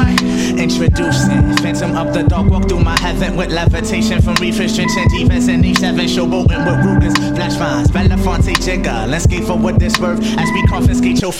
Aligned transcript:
why 0.00 0.39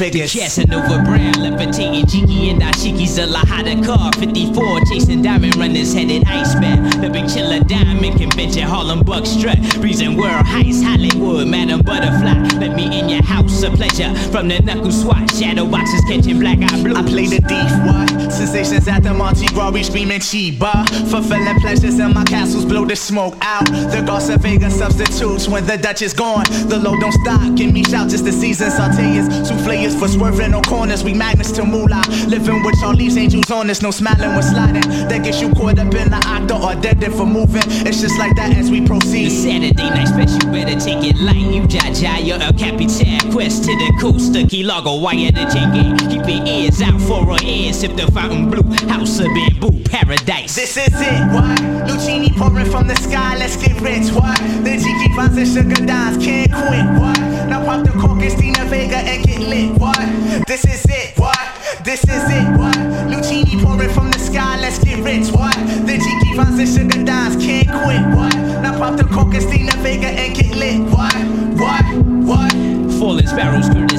figures. 0.01 0.33
Casanova 0.35 1.05
Brown, 1.05 1.35
levitating 1.35 2.07
cheeky 2.07 2.51
and 2.51 2.63
Ashiki's 2.63 3.19
a 3.19 3.27
Lahada 3.27 3.85
car. 3.85 4.11
54, 4.19 4.81
chasing 4.91 5.23
diamond 5.23 5.57
runners, 5.57 5.93
headed 5.93 6.25
Iceman. 6.27 7.03
The 7.03 7.11
big 7.11 7.29
chiller 7.29 7.61
diamond 7.61 8.19
convention, 8.19 8.63
Harlem 8.63 9.03
Buck 9.03 9.27
strut. 9.27 9.59
Breezing 9.81 10.17
world 10.17 10.47
heights, 10.47 10.83
Hollywood, 10.83 11.49
Madam 11.49 11.83
Butterfly. 11.83 12.59
Let 12.59 12.75
me 12.75 12.99
in 12.99 13.09
your 13.09 13.23
house, 13.23 13.63
a 13.63 13.71
pleasure. 13.71 14.15
From 14.33 14.49
the 14.49 14.61
knuckle 14.61 14.93
swat, 14.93 15.31
shadow 15.35 15.67
boxes 15.67 16.03
catching 16.09 16.41
black 16.41 16.59
eye 16.63 16.83
blue. 16.83 16.97
I 16.97 17.03
play 17.03 17.27
the 17.27 17.41
thief, 17.45 17.71
what? 17.85 18.33
Sensations 18.33 18.89
at 18.89 19.03
the 19.03 19.10
Monte 19.15 19.47
Gras, 19.49 19.71
we 19.71 19.83
screaming 19.83 20.21
Chiba. 20.21 20.87
Fulfilling 21.11 21.61
pleasures 21.61 21.99
in 21.99 22.13
my 22.15 22.25
castles, 22.25 22.65
blow 22.65 22.85
the 22.85 22.97
smoke 22.97 23.35
out. 23.41 23.67
The 23.67 24.03
Garza 24.07 24.39
Vega 24.39 24.71
substitutes 24.71 25.49
when 25.49 25.67
the 25.67 25.77
Dutch 25.77 26.03
is 26.03 26.13
gone. 26.13 26.45
The 26.69 26.79
low 26.79 26.99
don't 26.99 27.13
stop, 27.13 27.55
give 27.57 27.73
me 27.73 27.85
shout, 27.85 28.11
just 28.11 28.25
the 28.25 28.33
season 28.33 28.71
sauteers. 28.71 29.29
Souffleurs 29.47 29.99
for 29.99 30.09
swerving 30.09 30.55
on 30.55 30.63
corners. 30.63 31.03
We 31.05 31.15
magnets 31.15 31.53
to 31.53 31.65
moolah. 31.65 32.03
Living 32.29 32.63
with 32.63 32.75
Charlie's 32.81 33.17
angels 33.17 33.51
on 33.51 33.71
us. 33.71 33.83
No 33.83 33.91
smiling 33.91 34.31
when 34.31 34.43
sliding. 34.43 34.83
That 35.09 35.25
gets 35.25 35.41
you 35.41 35.53
caught 35.55 35.79
up 35.79 35.95
in 35.95 36.11
the 36.11 36.21
octa 36.27 36.61
or 36.61 36.81
dead 36.81 37.01
for 37.13 37.27
moving. 37.27 37.63
It's 37.87 38.01
just 38.01 38.19
like 38.19 38.37
that 38.37 38.57
as 38.57 38.71
we 38.71 38.87
proceed. 38.87 39.27
The 39.27 39.31
Saturday 39.31 39.91
night 39.91 40.09
special, 40.09 40.51
better 40.53 40.79
take 40.79 41.05
it 41.05 41.17
light. 41.17 41.37
You 41.37 41.63
jaja, 41.63 42.25
you're 42.25 42.37
a 42.37 42.53
capitan. 42.53 43.33
Quest 43.33 43.65
to 43.65 43.73
the 43.73 43.99
coast, 44.01 44.33
the 44.33 44.47
key 44.47 44.63
logo, 44.63 45.01
wire 45.01 45.33
the 45.33 45.45
jiggy. 45.51 45.91
Keep 46.09 46.29
your 46.29 46.47
ears 46.47 46.81
out 46.83 47.01
for 47.03 47.31
our 47.31 47.43
ears. 47.43 47.81
Sip 47.81 47.97
the 47.97 48.11
fountain 48.13 48.51
blue 48.51 48.63
house 49.01 49.19
of 49.21 49.27
bamboo 49.35 49.83
paradise. 49.85 50.55
This 50.55 50.77
is 50.77 50.93
it, 50.93 51.21
what? 51.33 51.59
Lucini 51.89 52.31
pouring 52.37 52.71
from 52.71 52.87
the 52.87 52.95
sky, 52.97 53.37
let's 53.39 53.57
get 53.57 53.81
rich, 53.81 54.13
what? 54.13 54.39
The 54.63 54.77
Gigi 54.77 55.09
finds 55.17 55.37
and 55.39 55.49
sugar 55.49 55.87
dimes, 55.87 56.23
can't 56.23 56.53
quit, 56.53 56.85
what? 57.01 57.19
Now 57.49 57.65
pop 57.65 57.87
the 57.87 57.93
cork 57.93 58.21
and 58.21 58.31
Stina 58.31 58.65
Vega 58.67 58.99
and 58.99 59.25
get 59.25 59.41
lit, 59.41 59.71
what? 59.81 59.99
This 60.47 60.65
is 60.67 60.85
it, 60.85 61.19
what? 61.19 61.39
This 61.83 62.05
is 62.05 62.25
it, 62.29 62.47
what? 62.59 62.77
Lucini 63.09 63.63
pouring 63.65 63.89
from 63.89 64.11
the 64.11 64.19
sky, 64.19 64.61
let's 64.61 64.79
get 64.85 65.03
rich, 65.03 65.33
what? 65.33 65.57
The 65.87 65.97
Gigi 65.97 66.37
finds 66.37 66.59
and 66.59 66.69
sugar 66.69 67.05
dimes, 67.05 67.37
can't 67.43 67.69
quit, 67.69 68.05
what? 68.15 68.37
Now 68.61 68.77
pop 68.77 68.99
the 68.99 69.05
cork 69.05 69.33
and 69.33 69.43
Stina 69.43 69.73
Vega 69.79 70.09
and 70.09 70.35
get 70.35 70.55
lit, 70.57 70.81
what? 70.93 71.17
What? 71.57 71.85
What? 72.29 72.53
Falling 73.01 73.27
sparrows 73.27 73.69
could 73.71 73.90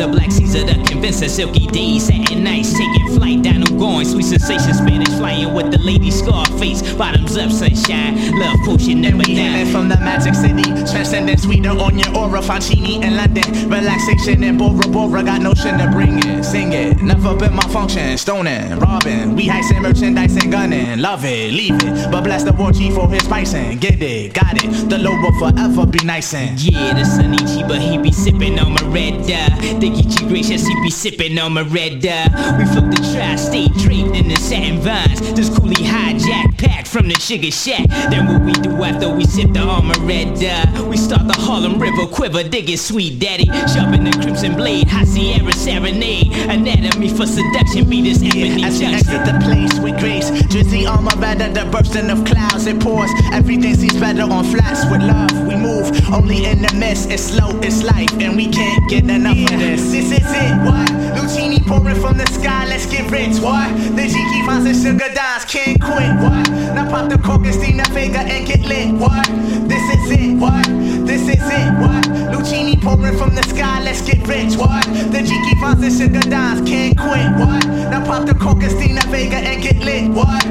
of 0.00 0.12
Black 0.12 0.30
Caesar 0.30 0.66
to 0.66 0.74
convince 0.84 1.22
us. 1.22 1.34
Silky 1.34 1.66
D, 1.66 1.98
satin 1.98 2.44
nights, 2.44 2.72
taking 2.72 3.08
flight, 3.16 3.42
down 3.42 3.62
I'm 3.62 3.78
going, 3.78 4.06
sweet 4.06 4.24
sensation, 4.24 4.74
Spanish 4.74 5.08
flying 5.16 5.54
with 5.54 5.70
the 5.70 5.78
lady 5.78 6.10
Scarface. 6.10 6.94
Bottoms 6.94 7.36
up, 7.36 7.50
sunshine, 7.50 8.16
love 8.38 8.58
potion, 8.64 9.00
never 9.00 9.22
down. 9.22 9.66
from 9.72 9.88
the 9.88 9.96
magic 9.96 10.34
city, 10.34 10.62
transcendent 10.90 11.40
sweeter 11.40 11.70
on 11.70 11.98
your 11.98 12.16
aura, 12.16 12.40
Fancini 12.40 13.02
in 13.02 13.16
London. 13.16 13.44
Relaxation 13.68 14.42
in 14.42 14.56
Bora 14.56 14.88
Bora, 14.88 15.22
got 15.22 15.40
notion 15.42 15.78
to 15.78 15.88
bring 15.90 16.18
it, 16.18 16.44
sing 16.44 16.72
it. 16.72 17.00
Never 17.02 17.36
been 17.36 17.54
my 17.54 17.66
function, 17.68 18.16
stoning, 18.18 18.78
robbing. 18.78 19.34
We 19.34 19.46
heisting 19.46 19.82
merchandise 19.82 20.36
and 20.36 20.50
gunning, 20.50 21.00
love 21.00 21.24
it, 21.24 21.52
leave 21.52 21.76
it. 21.82 22.10
But 22.10 22.24
bless 22.24 22.44
the 22.44 22.52
war 22.52 22.72
chief 22.72 22.94
for 22.94 23.08
his 23.08 23.24
spicing, 23.24 23.78
get 23.78 24.02
it, 24.02 24.34
got 24.34 24.62
it. 24.62 24.88
The 24.88 24.98
low 24.98 25.12
will 25.22 25.38
forever 25.38 25.86
be 25.86 26.04
nice 26.04 26.34
and. 26.34 26.60
Yeah, 26.60 26.94
the 26.94 27.04
sunny 27.04 27.38
but 27.68 27.80
he 27.80 27.98
be 27.98 28.12
sipping 28.12 28.58
on 28.58 28.72
my 28.72 28.82
red 28.88 29.26
dye. 29.26 29.78
Think 29.88 30.20
he 30.20 30.28
gracious, 30.28 30.66
he 30.66 30.74
be 30.82 30.90
sipping 30.90 31.38
on 31.38 31.54
my 31.54 31.62
red 31.62 32.02
dye. 32.02 32.28
We 32.58 32.66
flip 32.66 32.90
the 32.90 33.00
tri-state 33.14 33.72
draped 33.72 34.14
in 34.14 34.28
the 34.28 34.36
satin 34.36 34.80
vines. 34.80 35.20
This 35.32 35.48
coolie 35.48 35.76
hijack 35.76 36.58
pack 36.58 36.84
from 36.84 37.08
the 37.08 37.14
sugar 37.14 37.50
shack. 37.50 37.88
Then 38.10 38.26
what 38.26 38.42
we 38.42 38.52
do 38.52 38.70
after 38.82 39.08
we 39.08 39.24
sip 39.24 39.54
the 39.54 39.60
armor 39.60 39.98
red 40.00 40.38
dye? 40.38 40.82
We 40.82 40.98
start 40.98 41.26
the 41.26 41.32
Harlem 41.32 41.78
River 41.80 42.06
quiver, 42.06 42.42
dig 42.42 42.68
it, 42.68 42.80
sweet 42.80 43.18
daddy. 43.18 43.46
Sharpen 43.72 44.04
the 44.04 44.10
crimson 44.20 44.56
blade, 44.56 44.88
hot 44.88 45.06
Sierra 45.06 45.52
serenade. 45.54 46.32
Anatomy 46.50 47.08
for 47.08 47.26
seduction, 47.26 47.88
be 47.88 48.02
this 48.02 48.18
ebony 48.18 48.64
As 48.64 48.78
we 48.80 48.86
exit 48.86 49.24
the 49.24 49.40
place 49.42 49.78
with 49.80 49.98
grace, 50.00 50.30
Drizzy 50.52 50.86
armor 50.86 51.16
better, 51.16 51.48
the 51.50 51.64
bursting 51.70 52.10
of 52.10 52.26
clouds, 52.26 52.66
it 52.66 52.78
pours. 52.80 53.10
Everything 53.32 53.74
seems 53.74 53.98
better 53.98 54.22
on 54.22 54.44
flats 54.44 54.84
with 54.90 55.00
love. 55.00 55.32
We 55.46 55.56
move 55.56 55.88
only 56.12 56.44
in 56.44 56.60
the 56.60 56.74
mist, 56.74 57.10
it's 57.10 57.22
slow, 57.22 57.58
it's 57.60 57.82
life, 57.82 58.12
and 58.20 58.36
we 58.36 58.48
can't 58.48 58.90
get 58.90 59.04
enough 59.04 59.36
yeah. 59.36 59.54
of 59.54 59.60
this. 59.60 59.77
This 59.78 60.10
is 60.10 60.26
it, 60.26 60.56
what? 60.66 60.88
Lucini 61.14 61.64
pouring 61.64 61.94
from 62.00 62.18
the 62.18 62.26
sky, 62.26 62.66
let's 62.66 62.84
get 62.84 63.08
rich, 63.12 63.38
what? 63.38 63.70
The 63.94 64.02
Jiki 64.10 64.44
finds 64.44 64.66
and 64.66 64.76
sugar 64.76 65.14
dimes, 65.14 65.44
can't 65.44 65.80
quit, 65.80 66.18
what? 66.18 66.50
Now 66.74 66.90
pop 66.90 67.08
the 67.08 67.16
cork 67.16 67.46
and 67.46 67.54
Stina 67.54 67.84
Vega 67.90 68.18
and 68.18 68.44
get 68.44 68.62
lit, 68.62 68.92
what? 68.92 69.26
This 69.68 69.82
is 69.94 70.10
it, 70.10 70.34
what? 70.34 70.66
This 71.06 71.22
is 71.22 71.38
it, 71.38 71.70
what? 71.78 72.04
Lucini 72.34 72.74
pouring 72.82 73.16
from 73.16 73.36
the 73.36 73.42
sky, 73.44 73.80
let's 73.84 74.02
get 74.02 74.26
rich, 74.26 74.56
what? 74.58 74.84
The 75.14 75.22
Jiki 75.22 75.60
finds 75.60 75.82
and 75.84 75.94
sugar 75.94 76.28
dimes, 76.28 76.68
can't 76.68 76.98
quit, 76.98 77.30
what? 77.38 77.64
Now 77.88 78.04
pop 78.04 78.26
the 78.26 78.34
cork 78.34 78.64
and 78.64 78.72
Stina 78.72 79.02
Vega 79.06 79.36
and 79.36 79.62
get 79.62 79.76
lit, 79.78 80.10
what? 80.10 80.44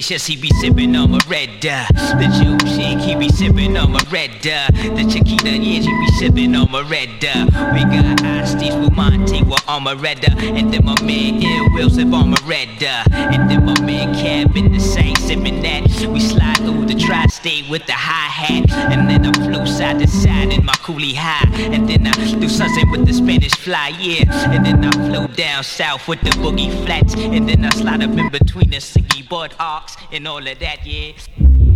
Geechee 0.00 0.10
gracious, 0.10 0.26
he 0.26 0.36
be 0.36 0.48
sipping 0.60 0.96
on 0.96 1.10
my 1.10 1.18
red 1.28 1.60
dye. 1.60 1.86
The 1.92 2.26
Joe 2.42 2.56
Shake, 2.70 2.98
he 3.00 3.14
be 3.16 3.28
sipping 3.28 3.76
on 3.76 3.92
my 3.92 4.02
red 4.10 4.30
dye. 4.40 4.68
The 4.70 5.06
Chiquita, 5.10 5.50
yeah, 5.50 5.82
she 5.82 5.88
be 5.88 6.06
sipping 6.18 6.54
on 6.54 6.70
my 6.70 6.80
red 6.88 7.20
dye. 7.20 7.44
We 7.74 7.84
got 7.84 8.80
with 8.80 8.96
Monte, 8.96 9.42
with 9.42 9.68
on 9.68 9.82
my 9.82 9.92
red 9.92 10.20
dye. 10.20 10.34
And 10.42 10.72
then 10.72 10.86
my 10.86 11.00
man 11.02 11.42
Ill 11.42 11.74
Will 11.74 11.90
sip 11.90 12.12
on 12.14 12.30
my 12.30 12.38
red 12.46 12.68
dye. 12.78 13.04
And 13.12 13.50
then 13.50 13.66
my 13.66 13.78
man 13.82 14.14
Cab 14.14 14.56
in 14.56 14.72
the 14.72 14.80
same 14.80 15.16
sipping 15.16 15.60
that. 15.62 15.82
We 16.08 16.20
slide 16.20 16.56
through 16.58 16.86
the 16.86 16.94
tri-state 16.94 17.68
with 17.68 17.84
the 17.86 17.92
hi-hat. 17.92 18.70
And 18.90 19.08
then 19.08 19.26
I 19.26 19.32
flow 19.32 19.66
side 19.66 19.98
to 19.98 20.08
side 20.08 20.52
in 20.52 20.64
my 20.64 20.72
coolie 20.74 21.14
high. 21.14 21.48
And 21.60 21.88
then 21.88 22.06
I 22.06 22.12
do 22.12 22.48
something 22.48 22.90
with 22.90 23.06
the 23.06 23.12
Spanish 23.12 23.54
fly, 23.54 23.88
yeah. 24.00 24.24
And 24.50 24.64
then 24.64 24.82
I 24.82 24.90
flow 25.08 25.26
down 25.26 25.62
south 25.62 26.08
with 26.08 26.20
the 26.22 26.30
boogie 26.30 26.72
flats. 26.84 27.14
And 27.14 27.48
then 27.48 27.66
I 27.66 27.70
slide 27.70 28.02
up 28.02 28.16
in 28.16 28.30
between 28.30 28.70
the 28.70 28.78
Siggy 28.78 29.28
Bud 29.28 29.54
Ox 29.58 29.89
and 30.12 30.26
all 30.26 30.46
of 30.46 30.58
that, 30.58 30.86
yeah. 30.86 31.69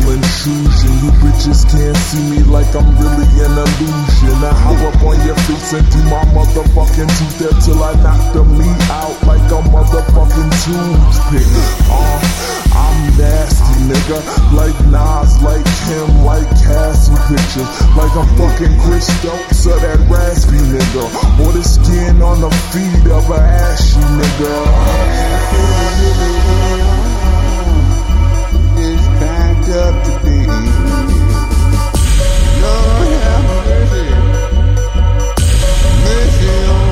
selling 0.00 0.22
shoes 0.22 0.84
you 1.02 1.10
bitches 1.20 1.64
can't 1.70 1.96
see 1.96 2.22
me 2.30 2.42
like 2.44 2.74
I'm 2.74 2.86
really 2.98 3.28
an 3.44 3.52
illusion. 3.52 4.44
I 4.44 4.52
hop 4.52 4.80
up 4.88 5.02
on 5.02 5.16
your 5.26 5.36
face 5.46 5.72
and 5.72 5.86
do 5.90 5.98
my 6.08 6.24
motherfucking 6.32 7.08
tooth 7.18 7.38
there 7.38 7.56
till 7.60 7.82
I 7.82 7.94
knock 8.02 8.32
the 8.32 8.44
meat 8.44 8.82
out 8.90 9.16
like 9.26 9.44
a 9.50 9.60
motherfucking 9.68 10.50
toothpick. 10.64 11.48
Uh, 11.90 12.20
I'm 12.72 13.16
nasty, 13.18 13.76
nigga. 13.88 14.18
Like 14.54 14.78
Nas, 14.88 15.42
like 15.42 15.66
him, 15.88 16.24
like 16.24 16.48
casting 16.64 17.16
Pictures. 17.28 17.70
Like 17.96 18.14
I'm 18.16 18.28
fucking 18.36 18.80
Chris 18.80 19.06
Stokes 19.18 19.66
or 19.66 19.78
that 19.78 20.00
raspy 20.08 20.58
nigga. 20.58 21.04
Or 21.44 21.52
the 21.52 21.62
skin 21.62 22.22
on 22.22 22.40
the 22.40 22.50
feet 22.72 23.06
of 23.10 23.30
an 23.30 23.40
ashy 23.40 24.00
nigga 24.18 24.60
up 29.72 30.04
today. 30.04 30.46
Lord 32.60 33.08
have 33.22 33.44
mercy. 36.04 36.89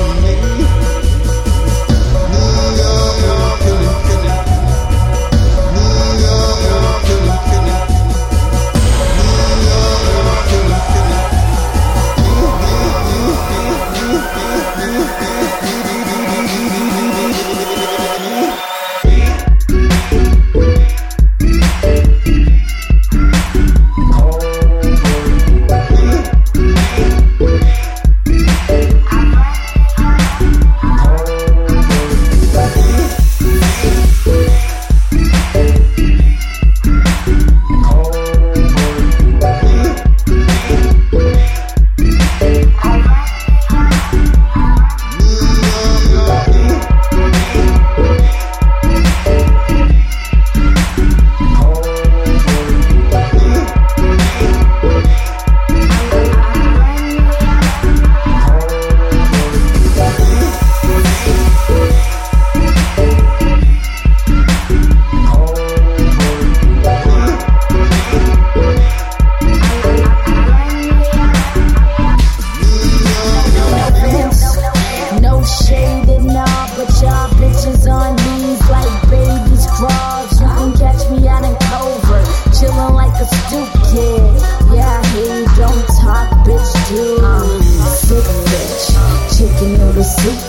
Zoo. 90.17 90.48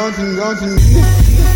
Gotten, 0.00 0.34
Gotten. 0.34 1.49